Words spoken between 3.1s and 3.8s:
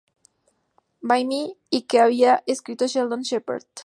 Sheppard.